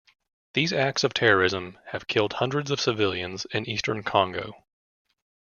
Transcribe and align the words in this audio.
These 0.55 0.73
acts 0.73 1.03
of 1.03 1.13
terrorism 1.13 1.77
have 1.89 2.07
killed 2.07 2.33
hundreds 2.33 2.71
of 2.71 2.81
civilians 2.81 3.45
in 3.51 3.69
Eastern 3.69 4.01
Congo. 4.01 4.63